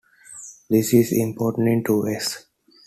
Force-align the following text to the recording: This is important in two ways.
This 0.67 0.95
is 0.95 1.11
important 1.11 1.69
in 1.69 1.83
two 1.83 2.01
ways. 2.01 2.47